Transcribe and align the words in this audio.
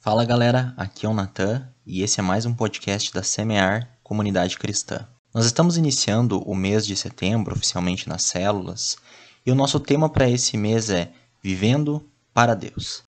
Fala 0.00 0.24
galera, 0.24 0.72
aqui 0.76 1.04
é 1.04 1.08
o 1.08 1.12
Natan 1.12 1.68
e 1.84 2.02
esse 2.02 2.20
é 2.20 2.22
mais 2.22 2.46
um 2.46 2.54
podcast 2.54 3.12
da 3.12 3.24
Semear 3.24 3.98
Comunidade 4.04 4.56
Cristã. 4.56 5.08
Nós 5.34 5.44
estamos 5.44 5.76
iniciando 5.76 6.38
o 6.48 6.54
mês 6.54 6.86
de 6.86 6.96
setembro 6.96 7.52
oficialmente 7.52 8.08
nas 8.08 8.22
células 8.22 8.96
e 9.44 9.50
o 9.50 9.56
nosso 9.56 9.80
tema 9.80 10.08
para 10.08 10.30
esse 10.30 10.56
mês 10.56 10.88
é 10.88 11.10
Vivendo 11.42 12.08
para 12.32 12.54
Deus. 12.54 13.02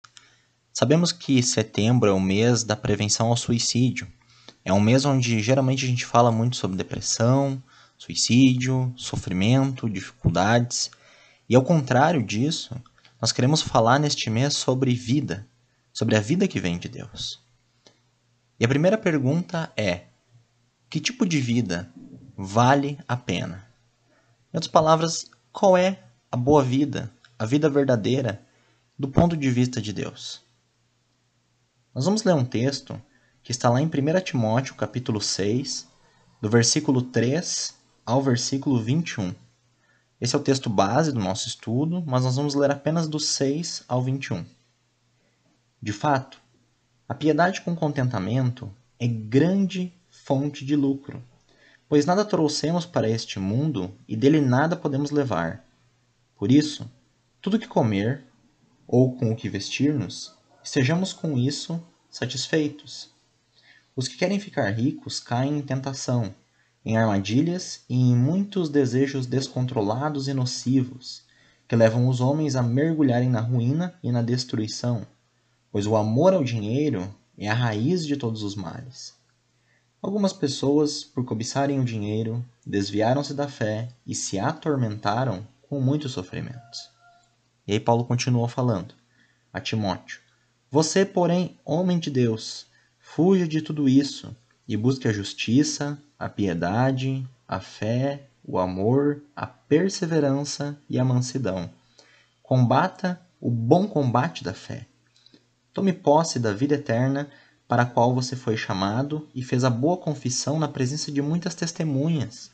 Sabemos 0.72 1.12
que 1.12 1.40
setembro 1.45 2.11
é 2.11 2.12
o 2.12 2.18
mês 2.18 2.64
da 2.64 2.75
prevenção 2.75 3.29
ao 3.29 3.36
suicídio. 3.36 4.09
É 4.64 4.72
um 4.72 4.80
mês 4.80 5.04
onde 5.04 5.38
geralmente 5.41 5.84
a 5.84 5.88
gente 5.88 6.04
fala 6.04 6.32
muito 6.32 6.57
sobre 6.57 6.77
depressão, 6.77 7.62
suicídio, 7.96 8.93
sofrimento, 8.96 9.88
dificuldades. 9.88 10.91
E 11.48 11.54
ao 11.54 11.62
contrário 11.62 12.20
disso, 12.20 12.75
nós 13.20 13.30
queremos 13.30 13.62
falar 13.62 14.00
neste 14.00 14.29
mês 14.29 14.54
sobre 14.54 14.93
vida, 14.93 15.46
sobre 15.93 16.16
a 16.16 16.20
vida 16.20 16.48
que 16.48 16.61
vem 16.61 16.79
de 16.79 16.88
Deus. 16.88 17.41
E 18.59 18.65
a 18.65 18.69
primeira 18.69 18.98
pergunta 18.98 19.73
é: 19.77 20.05
que 20.88 21.01
tipo 21.01 21.27
de 21.27 21.41
vida 21.41 21.91
vale 22.37 22.98
a 23.06 23.16
pena? 23.16 23.66
Em 24.52 24.56
outras 24.56 24.70
palavras, 24.70 25.30
qual 25.52 25.77
é 25.77 26.02
a 26.30 26.37
boa 26.37 26.62
vida, 26.62 27.12
a 27.38 27.46
vida 27.46 27.70
verdadeira, 27.70 28.45
do 28.98 29.09
ponto 29.09 29.37
de 29.37 29.51
vista 29.51 29.80
de 29.80 29.92
Deus? 29.92 30.42
Nós 31.95 32.04
vamos 32.04 32.23
ler 32.23 32.34
um 32.34 32.45
texto 32.45 33.01
que 33.43 33.52
está 33.52 33.70
lá 33.70 33.80
em 33.80 33.87
1 33.87 34.20
Timóteo, 34.23 34.74
capítulo 34.74 35.20
6, 35.20 35.88
do 36.41 36.48
versículo 36.48 37.02
3 37.02 37.74
ao 38.04 38.23
versículo 38.23 38.80
21. 38.80 39.34
Esse 40.20 40.34
é 40.37 40.38
o 40.38 40.43
texto 40.43 40.68
base 40.68 41.12
do 41.12 41.18
nosso 41.18 41.48
estudo, 41.48 42.02
mas 42.07 42.24
nós 42.24 42.37
vamos 42.37 42.54
ler 42.54 42.70
apenas 42.70 43.09
do 43.09 43.18
6 43.18 43.84
ao 43.88 44.02
21. 44.02 44.45
De 45.83 45.95
fato, 45.95 46.39
a 47.09 47.15
piedade 47.15 47.62
com 47.62 47.75
contentamento 47.75 48.71
é 48.98 49.07
grande 49.07 49.91
fonte 50.10 50.63
de 50.63 50.77
lucro, 50.77 51.23
pois 51.88 52.04
nada 52.04 52.23
trouxemos 52.23 52.85
para 52.85 53.09
este 53.09 53.38
mundo 53.38 53.91
e 54.07 54.15
dele 54.15 54.43
nada 54.43 54.77
podemos 54.77 55.10
levar. 55.10 55.65
Por 56.37 56.52
isso, 56.52 56.91
tudo 57.41 57.59
que 57.59 57.66
comer 57.66 58.23
ou 58.87 59.16
com 59.16 59.32
o 59.32 59.37
que 59.37 59.49
vestir-nos, 59.49 60.35
estejamos 60.63 61.15
com 61.15 61.38
isso 61.38 61.82
satisfeitos. 62.10 63.09
Os 63.97 64.06
que 64.06 64.19
querem 64.19 64.38
ficar 64.38 64.69
ricos 64.69 65.19
caem 65.19 65.59
em 65.59 65.62
tentação, 65.62 66.34
em 66.84 66.99
armadilhas 66.99 67.84
e 67.88 67.94
em 67.94 68.15
muitos 68.15 68.69
desejos 68.69 69.26
descontrolados 69.26 70.28
e 70.28 70.34
nocivos, 70.34 71.25
que 71.66 71.75
levam 71.75 72.06
os 72.06 72.21
homens 72.21 72.54
a 72.54 72.62
mergulharem 72.62 73.31
na 73.31 73.41
ruína 73.41 73.99
e 74.03 74.12
na 74.12 74.21
destruição, 74.21 75.06
pois 75.71 75.87
o 75.87 75.97
amor 75.97 76.34
ao 76.34 76.44
dinheiro 76.44 77.15
é 77.37 77.49
a 77.49 77.54
raiz 77.54 78.06
de 78.06 78.16
todos 78.16 78.43
os 78.43 78.54
males. 78.54 79.15
Algumas 80.03 80.32
pessoas, 80.32 81.04
por 81.04 81.25
cobiçarem 81.25 81.78
o 81.78 81.84
dinheiro, 81.84 82.44
desviaram-se 82.66 83.34
da 83.34 83.49
fé 83.49 83.88
e 84.06 84.15
se 84.15 84.38
atormentaram 84.38 85.47
com 85.62 85.81
muitos 85.81 86.12
sofrimentos. 86.12 86.91
E 87.66 87.72
aí 87.72 87.81
Paulo 87.81 88.04
continua 88.04 88.48
falando 88.48 88.94
a 89.53 89.60
Timóteo: 89.60 90.21
Você, 90.71 91.04
porém, 91.04 91.59
homem 91.65 91.98
de 91.98 92.10
Deus, 92.10 92.66
fuja 92.98 93.47
de 93.47 93.60
tudo 93.60 93.88
isso 93.88 94.34
e 94.66 94.76
busque 94.76 95.06
a 95.06 95.12
justiça, 95.12 96.00
a 96.19 96.28
piedade, 96.28 97.26
a 97.47 97.60
fé, 97.60 98.28
o 98.44 98.59
amor, 98.59 99.22
a 99.37 99.47
perseverança 99.47 100.78
e 100.88 100.98
a 100.98 101.04
mansidão. 101.04 101.71
Combata 102.43 103.21
o 103.41 103.50
bom 103.50 103.87
combate 103.87 104.43
da 104.43 104.54
fé. 104.54 104.87
Tome 105.72 105.93
posse 105.93 106.38
da 106.38 106.53
vida 106.53 106.75
eterna 106.75 107.31
para 107.69 107.82
a 107.82 107.87
qual 107.87 108.12
você 108.12 108.34
foi 108.34 108.56
chamado 108.56 109.28
e 109.32 109.43
fez 109.43 109.62
a 109.62 109.71
boa 109.71 109.97
confissão 109.97 110.59
na 110.59 110.66
presença 110.66 111.12
de 111.12 111.22
muitas 111.22 111.54
testemunhas. 111.54 112.50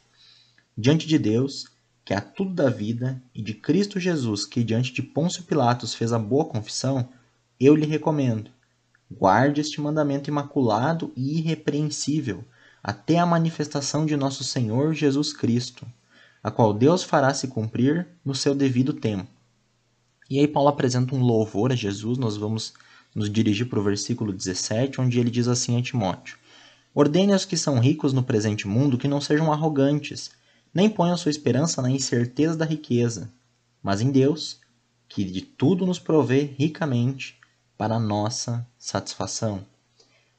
Diante 0.76 1.06
de 1.06 1.18
Deus, 1.18 1.68
que 2.04 2.12
é 2.12 2.16
a 2.18 2.20
tudo 2.20 2.52
da 2.52 2.68
vida, 2.68 3.20
e 3.34 3.40
de 3.40 3.54
Cristo 3.54 3.98
Jesus, 3.98 4.44
que 4.44 4.62
diante 4.62 4.92
de 4.92 5.02
Pôncio 5.02 5.42
Pilatos 5.44 5.94
fez 5.94 6.12
a 6.12 6.18
boa 6.18 6.44
confissão, 6.44 7.08
eu 7.58 7.74
lhe 7.74 7.86
recomendo: 7.86 8.50
guarde 9.10 9.62
este 9.62 9.80
mandamento 9.80 10.28
imaculado 10.28 11.10
e 11.16 11.38
irrepreensível 11.38 12.44
até 12.82 13.18
a 13.18 13.24
manifestação 13.24 14.04
de 14.04 14.16
nosso 14.16 14.44
Senhor 14.44 14.92
Jesus 14.92 15.32
Cristo, 15.32 15.86
a 16.42 16.50
qual 16.50 16.74
Deus 16.74 17.02
fará 17.02 17.32
se 17.32 17.48
cumprir 17.48 18.06
no 18.22 18.34
seu 18.34 18.54
devido 18.54 18.92
tempo. 18.92 19.26
E 20.28 20.38
aí 20.38 20.46
Paulo 20.46 20.68
apresenta 20.68 21.14
um 21.14 21.22
louvor 21.22 21.72
a 21.72 21.74
Jesus, 21.74 22.18
nós 22.18 22.36
vamos 22.36 22.74
nos 23.16 23.30
dirigir 23.30 23.66
para 23.66 23.80
o 23.80 23.82
versículo 23.82 24.30
17, 24.30 25.00
onde 25.00 25.18
ele 25.18 25.30
diz 25.30 25.48
assim 25.48 25.78
a 25.78 25.82
Timóteo: 25.82 26.36
Ordene 26.94 27.32
aos 27.32 27.46
que 27.46 27.56
são 27.56 27.78
ricos 27.78 28.12
no 28.12 28.22
presente 28.22 28.68
mundo 28.68 28.98
que 28.98 29.08
não 29.08 29.22
sejam 29.22 29.50
arrogantes, 29.50 30.30
nem 30.72 30.90
ponham 30.90 31.16
sua 31.16 31.30
esperança 31.30 31.80
na 31.80 31.90
incerteza 31.90 32.54
da 32.54 32.66
riqueza, 32.66 33.32
mas 33.82 34.02
em 34.02 34.10
Deus, 34.10 34.60
que 35.08 35.24
de 35.24 35.40
tudo 35.40 35.86
nos 35.86 35.98
provê 35.98 36.54
ricamente 36.58 37.38
para 37.78 37.98
nossa 37.98 38.66
satisfação. 38.78 39.64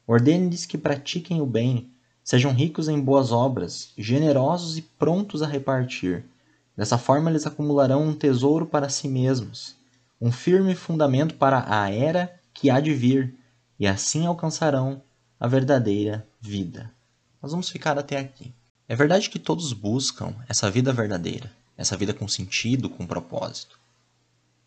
Ordene-lhes 0.05 0.67
que 0.67 0.77
pratiquem 0.77 1.41
o 1.41 1.47
bem, 1.47 1.89
sejam 2.23 2.53
ricos 2.53 2.87
em 2.87 2.99
boas 2.99 3.31
obras, 3.31 3.91
generosos 3.97 4.77
e 4.77 4.83
prontos 4.83 5.41
a 5.41 5.47
repartir. 5.47 6.23
Dessa 6.75 6.97
forma, 6.97 7.31
eles 7.31 7.47
acumularão 7.47 8.03
um 8.03 8.13
tesouro 8.13 8.67
para 8.67 8.87
si 8.87 9.07
mesmos, 9.07 9.75
um 10.21 10.31
firme 10.31 10.75
fundamento 10.75 11.35
para 11.35 11.65
a 11.67 11.89
era 11.89 12.36
que 12.57 12.71
há 12.71 12.79
de 12.79 12.91
vir, 12.91 13.37
e 13.79 13.85
assim 13.85 14.25
alcançarão 14.25 15.03
a 15.39 15.47
verdadeira 15.47 16.27
vida. 16.41 16.91
Nós 17.39 17.51
vamos 17.51 17.69
ficar 17.69 17.99
até 17.99 18.17
aqui. 18.17 18.51
É 18.87 18.95
verdade 18.95 19.29
que 19.29 19.37
todos 19.37 19.71
buscam 19.73 20.35
essa 20.49 20.69
vida 20.71 20.91
verdadeira, 20.91 21.51
essa 21.77 21.95
vida 21.95 22.15
com 22.15 22.27
sentido, 22.27 22.89
com 22.89 23.05
propósito. 23.05 23.79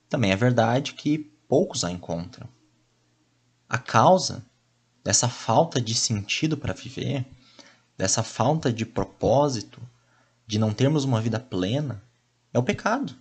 Também 0.08 0.30
é 0.30 0.36
verdade 0.36 0.94
que 0.94 1.18
poucos 1.48 1.82
a 1.82 1.90
encontram. 1.90 2.48
A 3.68 3.76
causa 3.76 4.46
dessa 5.02 5.28
falta 5.28 5.80
de 5.80 5.96
sentido 5.96 6.56
para 6.56 6.72
viver, 6.72 7.26
dessa 7.98 8.22
falta 8.22 8.72
de 8.72 8.86
propósito, 8.86 9.82
de 10.46 10.60
não 10.60 10.72
termos 10.72 11.02
uma 11.02 11.20
vida 11.20 11.40
plena, 11.40 12.00
é 12.54 12.58
o 12.58 12.62
pecado. 12.62 13.16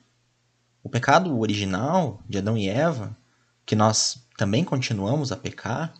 O 0.84 0.90
pecado 0.90 1.40
original 1.40 2.22
de 2.30 2.38
Adão 2.38 2.56
e 2.56 2.70
Eva, 2.70 3.18
que 3.66 3.76
nós 3.76 4.29
também 4.40 4.64
continuamos 4.64 5.34
a 5.34 5.36
pecar, 5.36 5.94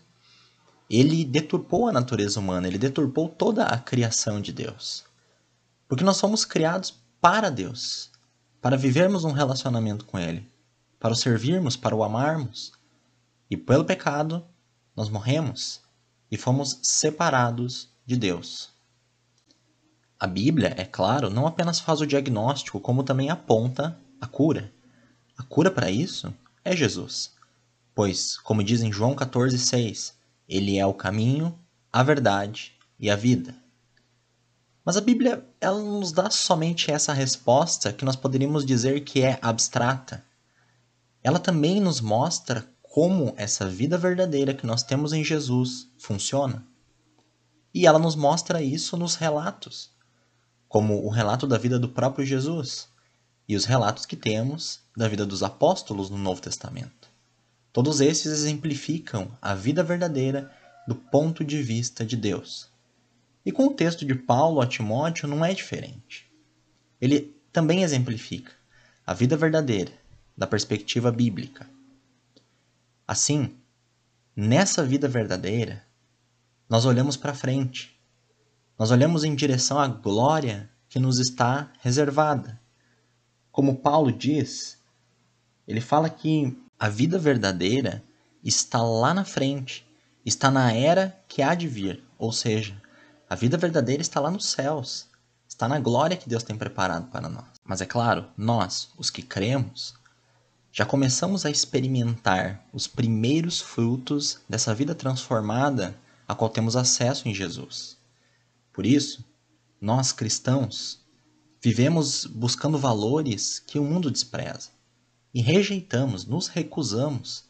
ele 0.88 1.26
deturpou 1.26 1.88
a 1.88 1.92
natureza 1.92 2.40
humana, 2.40 2.66
ele 2.66 2.78
deturpou 2.78 3.28
toda 3.28 3.66
a 3.66 3.76
criação 3.76 4.40
de 4.40 4.50
Deus. 4.50 5.04
Porque 5.86 6.02
nós 6.02 6.16
somos 6.16 6.42
criados 6.42 6.94
para 7.20 7.50
Deus, 7.50 8.10
para 8.58 8.78
vivermos 8.78 9.24
um 9.24 9.32
relacionamento 9.32 10.06
com 10.06 10.18
Ele, 10.18 10.50
para 10.98 11.12
o 11.12 11.16
servirmos, 11.16 11.76
para 11.76 11.94
o 11.94 12.02
amarmos. 12.02 12.72
E 13.50 13.58
pelo 13.58 13.84
pecado, 13.84 14.42
nós 14.96 15.10
morremos 15.10 15.82
e 16.30 16.38
fomos 16.38 16.78
separados 16.82 17.90
de 18.06 18.16
Deus. 18.16 18.70
A 20.18 20.26
Bíblia, 20.26 20.74
é 20.78 20.86
claro, 20.86 21.28
não 21.28 21.46
apenas 21.46 21.78
faz 21.78 22.00
o 22.00 22.06
diagnóstico, 22.06 22.80
como 22.80 23.04
também 23.04 23.28
aponta 23.28 24.00
a 24.18 24.26
cura. 24.26 24.72
A 25.36 25.42
cura 25.42 25.70
para 25.70 25.90
isso 25.90 26.32
é 26.64 26.74
Jesus. 26.74 27.38
Pois, 27.94 28.36
como 28.38 28.62
diz 28.62 28.82
em 28.82 28.92
João 28.92 29.14
14,6, 29.14 30.12
ele 30.48 30.78
é 30.78 30.86
o 30.86 30.94
caminho, 30.94 31.58
a 31.92 32.02
verdade 32.02 32.72
e 32.98 33.10
a 33.10 33.16
vida. 33.16 33.54
Mas 34.84 34.96
a 34.96 35.00
Bíblia 35.00 35.46
ela 35.60 35.78
não 35.78 36.00
nos 36.00 36.12
dá 36.12 36.30
somente 36.30 36.90
essa 36.90 37.12
resposta 37.12 37.92
que 37.92 38.04
nós 38.04 38.16
poderíamos 38.16 38.64
dizer 38.64 39.00
que 39.04 39.22
é 39.22 39.38
abstrata. 39.40 40.24
Ela 41.22 41.38
também 41.38 41.80
nos 41.80 42.00
mostra 42.00 42.66
como 42.82 43.32
essa 43.36 43.68
vida 43.68 43.96
verdadeira 43.96 44.52
que 44.52 44.66
nós 44.66 44.82
temos 44.82 45.12
em 45.12 45.22
Jesus 45.22 45.88
funciona. 45.96 46.66
E 47.72 47.86
ela 47.86 48.00
nos 48.00 48.16
mostra 48.16 48.60
isso 48.60 48.96
nos 48.96 49.14
relatos, 49.14 49.90
como 50.68 51.04
o 51.04 51.08
relato 51.08 51.46
da 51.46 51.56
vida 51.56 51.78
do 51.78 51.88
próprio 51.88 52.26
Jesus 52.26 52.88
e 53.46 53.54
os 53.54 53.64
relatos 53.64 54.06
que 54.06 54.16
temos 54.16 54.80
da 54.96 55.06
vida 55.06 55.24
dos 55.24 55.42
apóstolos 55.44 56.10
no 56.10 56.18
Novo 56.18 56.40
Testamento. 56.40 56.99
Todos 57.72 58.00
esses 58.00 58.32
exemplificam 58.32 59.36
a 59.40 59.54
vida 59.54 59.82
verdadeira 59.82 60.50
do 60.86 60.94
ponto 60.94 61.44
de 61.44 61.62
vista 61.62 62.04
de 62.04 62.16
Deus. 62.16 62.68
E 63.44 63.52
com 63.52 63.66
o 63.66 63.74
texto 63.74 64.04
de 64.04 64.14
Paulo 64.14 64.60
a 64.60 64.66
Timóteo 64.66 65.28
não 65.28 65.44
é 65.44 65.54
diferente. 65.54 66.30
Ele 67.00 67.34
também 67.52 67.82
exemplifica 67.82 68.52
a 69.06 69.14
vida 69.14 69.36
verdadeira 69.36 69.92
da 70.36 70.46
perspectiva 70.46 71.12
bíblica. 71.12 71.68
Assim, 73.06 73.56
nessa 74.34 74.84
vida 74.84 75.08
verdadeira, 75.08 75.84
nós 76.68 76.84
olhamos 76.84 77.16
para 77.16 77.34
frente. 77.34 77.98
Nós 78.78 78.90
olhamos 78.90 79.24
em 79.24 79.34
direção 79.34 79.78
à 79.78 79.86
glória 79.86 80.70
que 80.88 80.98
nos 80.98 81.18
está 81.18 81.72
reservada. 81.80 82.60
Como 83.52 83.76
Paulo 83.76 84.12
diz, 84.12 84.80
ele 85.66 85.80
fala 85.80 86.08
que 86.08 86.56
a 86.82 86.88
vida 86.88 87.18
verdadeira 87.18 88.02
está 88.42 88.82
lá 88.82 89.12
na 89.12 89.22
frente 89.22 89.86
está 90.24 90.50
na 90.50 90.72
era 90.72 91.14
que 91.28 91.42
há 91.42 91.54
de 91.54 91.68
vir, 91.68 92.02
ou 92.18 92.32
seja, 92.32 92.80
a 93.28 93.34
vida 93.34 93.58
verdadeira 93.58 94.00
está 94.00 94.18
lá 94.18 94.30
nos 94.30 94.46
céus, 94.46 95.06
está 95.46 95.68
na 95.68 95.78
glória 95.78 96.16
que 96.16 96.28
Deus 96.28 96.42
tem 96.42 96.56
preparado 96.56 97.10
para 97.10 97.28
nós. 97.28 97.44
Mas 97.62 97.82
é 97.82 97.86
claro, 97.86 98.26
nós, 98.34 98.88
os 98.96 99.10
que 99.10 99.20
cremos, 99.20 99.94
já 100.72 100.86
começamos 100.86 101.44
a 101.44 101.50
experimentar 101.50 102.64
os 102.72 102.86
primeiros 102.86 103.60
frutos 103.60 104.40
dessa 104.48 104.74
vida 104.74 104.94
transformada 104.94 105.94
a 106.26 106.34
qual 106.34 106.48
temos 106.48 106.76
acesso 106.76 107.28
em 107.28 107.34
Jesus. 107.34 107.98
Por 108.72 108.86
isso, 108.86 109.22
nós 109.78 110.12
cristãos 110.12 111.04
vivemos 111.60 112.24
buscando 112.24 112.78
valores 112.78 113.58
que 113.58 113.78
o 113.78 113.84
mundo 113.84 114.10
despreza 114.10 114.79
e 115.32 115.40
rejeitamos, 115.40 116.26
nos 116.26 116.48
recusamos 116.48 117.44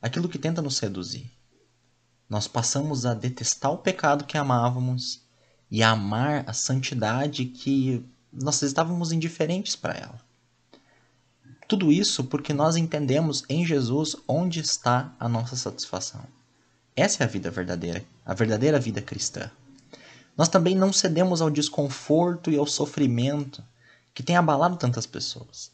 aquilo 0.00 0.28
que 0.28 0.38
tenta 0.38 0.62
nos 0.62 0.76
seduzir. 0.76 1.30
Nós 2.28 2.46
passamos 2.46 3.04
a 3.04 3.14
detestar 3.14 3.72
o 3.72 3.78
pecado 3.78 4.24
que 4.24 4.38
amávamos 4.38 5.22
e 5.70 5.82
a 5.82 5.90
amar 5.90 6.44
a 6.46 6.52
santidade 6.52 7.44
que 7.46 8.04
nós 8.32 8.62
estávamos 8.62 9.12
indiferentes 9.12 9.76
para 9.76 9.94
ela. 9.94 10.20
Tudo 11.66 11.90
isso 11.90 12.24
porque 12.24 12.52
nós 12.52 12.76
entendemos 12.76 13.44
em 13.48 13.64
Jesus 13.64 14.16
onde 14.28 14.60
está 14.60 15.14
a 15.18 15.28
nossa 15.28 15.56
satisfação. 15.56 16.24
Essa 16.94 17.24
é 17.24 17.26
a 17.26 17.28
vida 17.28 17.50
verdadeira, 17.50 18.04
a 18.24 18.34
verdadeira 18.34 18.78
vida 18.78 19.02
cristã. 19.02 19.50
Nós 20.36 20.48
também 20.48 20.74
não 20.74 20.92
cedemos 20.92 21.40
ao 21.40 21.50
desconforto 21.50 22.50
e 22.50 22.56
ao 22.56 22.66
sofrimento 22.66 23.62
que 24.12 24.22
tem 24.22 24.36
abalado 24.36 24.76
tantas 24.76 25.06
pessoas. 25.06 25.73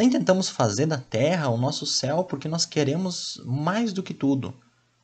Nem 0.00 0.08
tentamos 0.08 0.48
fazer 0.48 0.86
da 0.86 0.96
terra 0.96 1.50
o 1.50 1.58
nosso 1.58 1.84
céu 1.84 2.24
porque 2.24 2.48
nós 2.48 2.64
queremos 2.64 3.38
mais 3.44 3.92
do 3.92 4.02
que 4.02 4.14
tudo 4.14 4.54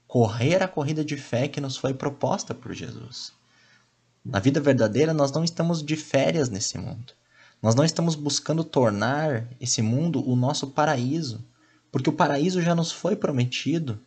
correr 0.06 0.62
a 0.62 0.69
corrida 0.69 1.04
de 1.04 1.19
fé 1.19 1.48
que 1.48 1.60
nos 1.60 1.76
foi 1.76 1.93
proposta 1.93 2.54
por 2.54 2.72
Jesus. 2.72 3.31
Na 4.25 4.40
vida 4.40 4.58
verdadeira, 4.58 5.12
nós 5.12 5.31
não 5.31 5.44
estamos 5.44 5.82
de 5.82 5.96
férias 5.96 6.48
nesse 6.48 6.78
mundo. 6.78 7.12
Nós 7.60 7.75
não 7.75 7.84
estamos 7.84 8.14
buscando 8.14 8.64
tornar 8.64 9.46
esse 9.60 9.82
mundo 9.82 10.26
o 10.26 10.34
nosso 10.34 10.69
paraíso, 10.69 11.44
porque 11.93 12.08
o 12.08 12.14
paraíso 12.14 12.62
já 12.62 12.75
nos 12.75 12.90
foi 12.90 13.14
prometido 13.14 14.00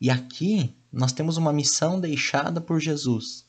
e 0.00 0.10
aqui 0.10 0.72
nós 0.92 1.10
temos 1.10 1.36
uma 1.36 1.52
missão 1.52 1.98
deixada 1.98 2.60
por 2.60 2.78
Jesus. 2.78 3.44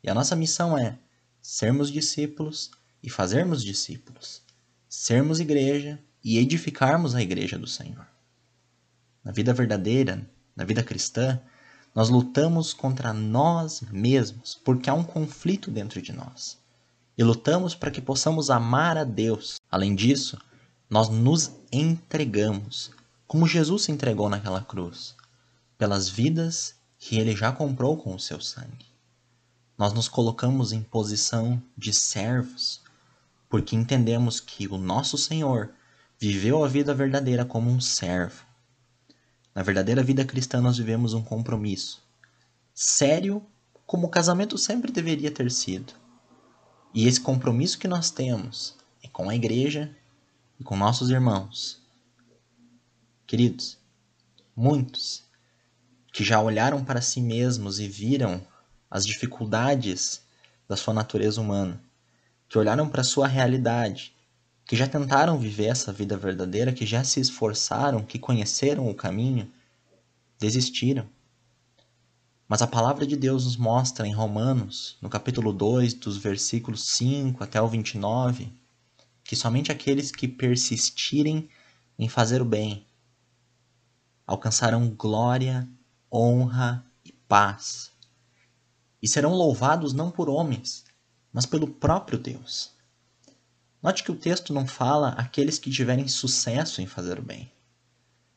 E 0.00 0.08
a 0.08 0.14
nossa 0.14 0.36
missão 0.36 0.78
é 0.78 0.96
sermos 1.42 1.90
discípulos 1.90 2.70
e 3.02 3.10
fazermos 3.10 3.64
discípulos, 3.64 4.42
sermos 4.88 5.40
igreja 5.40 5.98
e 6.26 6.38
edificarmos 6.38 7.14
a 7.14 7.22
igreja 7.22 7.56
do 7.56 7.68
Senhor. 7.68 8.04
Na 9.22 9.30
vida 9.30 9.54
verdadeira, 9.54 10.28
na 10.56 10.64
vida 10.64 10.82
cristã, 10.82 11.40
nós 11.94 12.08
lutamos 12.08 12.74
contra 12.74 13.12
nós 13.12 13.80
mesmos, 13.92 14.60
porque 14.64 14.90
há 14.90 14.94
um 14.94 15.04
conflito 15.04 15.70
dentro 15.70 16.02
de 16.02 16.12
nós 16.12 16.58
e 17.16 17.22
lutamos 17.22 17.76
para 17.76 17.92
que 17.92 18.02
possamos 18.02 18.50
amar 18.50 18.98
a 18.98 19.04
Deus. 19.04 19.60
Além 19.70 19.94
disso, 19.94 20.36
nós 20.90 21.08
nos 21.08 21.52
entregamos, 21.70 22.90
como 23.28 23.46
Jesus 23.46 23.84
se 23.84 23.92
entregou 23.92 24.28
naquela 24.28 24.62
cruz, 24.62 25.14
pelas 25.78 26.08
vidas 26.08 26.74
que 26.98 27.20
ele 27.20 27.36
já 27.36 27.52
comprou 27.52 27.96
com 27.96 28.12
o 28.12 28.20
seu 28.20 28.40
sangue. 28.40 28.86
Nós 29.78 29.92
nos 29.92 30.08
colocamos 30.08 30.72
em 30.72 30.82
posição 30.82 31.62
de 31.78 31.94
servos, 31.94 32.80
porque 33.48 33.76
entendemos 33.76 34.40
que 34.40 34.66
o 34.66 34.76
nosso 34.76 35.16
Senhor 35.16 35.70
viveu 36.18 36.64
a 36.64 36.68
vida 36.68 36.94
verdadeira 36.94 37.44
como 37.44 37.70
um 37.70 37.80
servo. 37.80 38.44
Na 39.54 39.62
verdadeira 39.62 40.02
vida 40.02 40.24
cristã, 40.24 40.60
nós 40.60 40.76
vivemos 40.76 41.14
um 41.14 41.22
compromisso 41.22 42.04
sério, 42.74 43.42
como 43.86 44.06
o 44.06 44.10
casamento 44.10 44.58
sempre 44.58 44.92
deveria 44.92 45.30
ter 45.30 45.50
sido 45.50 45.94
e 46.96 47.06
esse 47.06 47.20
compromisso 47.20 47.78
que 47.78 47.86
nós 47.86 48.10
temos 48.10 48.74
é 49.02 49.08
com 49.08 49.28
a 49.28 49.34
igreja 49.34 49.94
e 50.58 50.64
com 50.64 50.74
nossos 50.74 51.10
irmãos. 51.10 51.78
Queridos, 53.26 53.76
muitos 54.56 55.22
que 56.10 56.24
já 56.24 56.40
olharam 56.40 56.82
para 56.82 57.02
si 57.02 57.20
mesmos 57.20 57.78
e 57.80 57.86
viram 57.86 58.40
as 58.90 59.04
dificuldades 59.04 60.22
da 60.66 60.74
sua 60.74 60.94
natureza 60.94 61.38
humana, 61.38 61.78
que 62.48 62.56
olharam 62.56 62.88
para 62.88 63.02
a 63.02 63.04
sua 63.04 63.26
realidade, 63.26 64.15
que 64.66 64.74
já 64.74 64.88
tentaram 64.88 65.38
viver 65.38 65.66
essa 65.66 65.92
vida 65.92 66.16
verdadeira, 66.16 66.72
que 66.72 66.84
já 66.84 67.04
se 67.04 67.20
esforçaram, 67.20 68.02
que 68.02 68.18
conheceram 68.18 68.90
o 68.90 68.94
caminho, 68.94 69.48
desistiram. 70.40 71.08
Mas 72.48 72.62
a 72.62 72.66
palavra 72.66 73.06
de 73.06 73.16
Deus 73.16 73.44
nos 73.44 73.56
mostra 73.56 74.08
em 74.08 74.12
Romanos, 74.12 74.98
no 75.00 75.08
capítulo 75.08 75.52
2, 75.52 75.94
dos 75.94 76.16
versículos 76.16 76.84
5 76.88 77.44
até 77.44 77.62
o 77.62 77.68
29, 77.68 78.52
que 79.22 79.36
somente 79.36 79.70
aqueles 79.70 80.10
que 80.10 80.26
persistirem 80.26 81.48
em 81.96 82.08
fazer 82.08 82.42
o 82.42 82.44
bem 82.44 82.84
alcançarão 84.26 84.88
glória, 84.88 85.68
honra 86.12 86.84
e 87.04 87.12
paz. 87.12 87.92
E 89.00 89.06
serão 89.06 89.32
louvados 89.32 89.92
não 89.92 90.10
por 90.10 90.28
homens, 90.28 90.84
mas 91.32 91.46
pelo 91.46 91.68
próprio 91.68 92.18
Deus. 92.18 92.75
Note 93.86 94.02
que 94.02 94.10
o 94.10 94.16
texto 94.16 94.52
não 94.52 94.66
fala 94.66 95.10
aqueles 95.10 95.60
que 95.60 95.70
tiverem 95.70 96.08
sucesso 96.08 96.82
em 96.82 96.88
fazer 96.88 97.20
o 97.20 97.22
bem, 97.22 97.52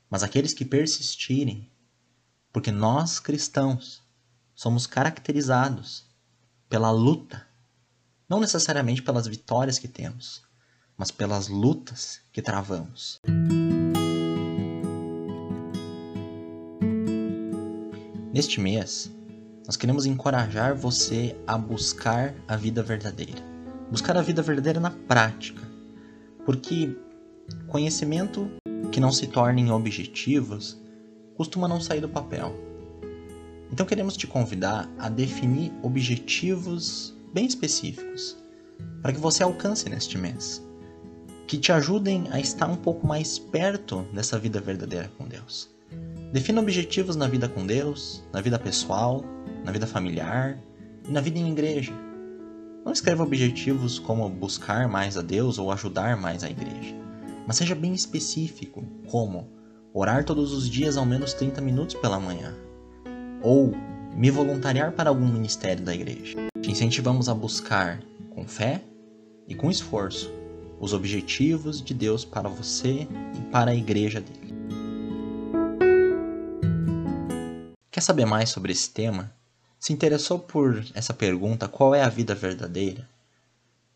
mas 0.08 0.22
aqueles 0.22 0.54
que 0.54 0.64
persistirem 0.64 1.68
porque 2.54 2.72
nós 2.72 3.20
cristãos 3.20 4.04
somos 4.54 4.86
caracterizados 4.86 6.06
pela 6.70 6.92
luta, 6.92 7.48
não 8.30 8.40
necessariamente 8.40 9.02
pelas 9.02 9.26
vitórias 9.26 9.80
que 9.80 9.88
temos, 9.88 10.44
mas 10.96 11.10
pelas 11.10 11.48
lutas 11.48 12.22
que 12.32 12.44
travamos. 12.44 13.20
Neste 18.32 18.60
mês, 18.60 19.12
nós 19.66 19.76
queremos 19.76 20.06
encorajar 20.06 20.76
você 20.76 21.36
a 21.48 21.58
buscar 21.58 22.36
a 22.48 22.56
vida 22.56 22.84
verdadeira. 22.84 23.59
Buscar 23.92 24.16
a 24.18 24.22
vida 24.22 24.42
verdadeira 24.42 24.80
na 24.80 24.92
prática. 24.92 25.62
Porque 26.46 26.96
conhecimento 27.68 28.50
que 28.92 29.00
não 29.00 29.12
se 29.12 29.28
tornem 29.28 29.72
objetivos 29.72 30.80
costuma 31.36 31.68
não 31.68 31.80
sair 31.80 32.02
do 32.02 32.10
papel. 32.10 32.54
Então 33.72 33.86
queremos 33.86 34.18
te 34.18 34.28
convidar 34.28 34.90
a 34.98 35.10
definir 35.10 35.72
objetivos 35.82 37.16
bem 37.34 37.46
específicos 37.46 38.38
para 39.02 39.14
que 39.14 39.20
você 39.20 39.44
alcance 39.44 39.90
neste 39.90 40.18
mês, 40.18 40.64
que 41.48 41.58
te 41.58 41.72
ajudem 41.72 42.28
a 42.32 42.40
estar 42.40 42.68
um 42.68 42.76
pouco 42.76 43.08
mais 43.08 43.40
perto 43.40 44.06
dessa 44.14 44.38
vida 44.38 44.60
verdadeira 44.60 45.12
com 45.18 45.28
Deus. 45.28 45.70
Defina 46.32 46.62
objetivos 46.62 47.16
na 47.16 47.28
vida 47.28 47.48
com 47.48 47.66
Deus, 47.66 48.24
na 48.34 48.42
vida 48.42 48.60
pessoal, 48.60 49.24
na 49.64 49.72
vida 49.72 49.88
familiar 49.88 50.60
e 51.08 51.12
na 51.12 51.22
vida 51.22 51.40
em 51.40 51.52
igreja. 51.52 51.94
Não 52.86 52.92
escreva 52.92 53.24
objetivos 53.24 54.00
como 54.00 54.28
buscar 54.30 54.88
mais 54.88 55.18
a 55.18 55.22
Deus 55.22 55.60
ou 55.60 55.72
ajudar 55.72 56.18
mais 56.18 56.44
a 56.44 56.50
igreja, 56.50 56.96
mas 57.46 57.58
seja 57.58 57.76
bem 57.76 57.94
específico, 57.94 58.84
como 59.08 59.50
orar 59.94 60.24
todos 60.24 60.54
os 60.54 60.70
dias 60.70 60.98
ao 60.98 61.06
menos 61.06 61.34
30 61.34 61.62
minutos 61.62 61.96
pela 61.96 62.20
manhã, 62.20 62.56
ou 63.42 63.74
me 64.16 64.32
voluntariar 64.32 64.94
para 64.94 65.10
algum 65.10 65.28
ministério 65.28 65.84
da 65.84 65.94
igreja. 65.94 66.38
Te 66.62 66.72
incentivamos 66.72 67.30
a 67.30 67.34
buscar 67.34 68.02
com 68.32 68.48
fé 68.48 68.82
e 69.48 69.56
com 69.56 69.70
esforço 69.70 70.32
os 70.80 70.94
objetivos 70.94 71.82
de 71.82 71.94
Deus 71.94 72.24
para 72.24 72.48
você 72.48 73.08
e 73.38 73.42
para 73.52 73.72
a 73.72 73.76
igreja 73.76 74.22
dele. 74.22 74.56
Quer 77.92 78.02
saber 78.02 78.26
mais 78.26 78.50
sobre 78.50 78.72
esse 78.72 78.90
tema? 78.90 79.39
Se 79.80 79.94
interessou 79.94 80.38
por 80.38 80.84
essa 80.94 81.14
pergunta, 81.14 81.68
qual 81.68 81.96
é 81.96 82.04
a 82.04 82.10
vida 82.10 82.36
verdadeira? 82.36 83.08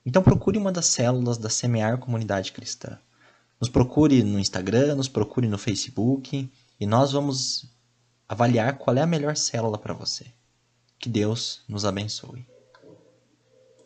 Então 0.06 0.24
procure 0.24 0.58
uma 0.58 0.72
das 0.72 0.86
células 0.86 1.38
da 1.38 1.50
Semear 1.50 1.98
Comunidade 1.98 2.52
Cristã. 2.54 2.98
Nos 3.60 3.70
procure 3.70 4.24
no 4.24 4.40
Instagram, 4.40 4.96
nos 4.96 5.10
procure 5.10 5.48
no 5.48 5.58
Facebook 5.58 6.50
e 6.80 6.86
nós 6.86 7.12
vamos 7.12 7.66
avaliar 8.28 8.78
qual 8.78 8.96
é 8.96 9.02
a 9.02 9.08
melhor 9.08 9.36
célula 9.36 9.78
para 9.78 9.94
você. 9.94 10.26
Que 10.98 11.10
Deus 11.10 11.62
nos 11.68 11.86
abençoe. 11.86 12.46